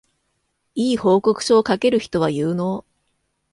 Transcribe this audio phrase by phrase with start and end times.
[0.75, 2.83] 良い報告書を書ける人は有能